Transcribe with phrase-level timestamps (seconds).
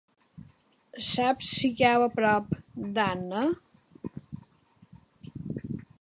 [1.07, 2.49] Saps si cau a prop
[2.97, 3.43] d'Anna?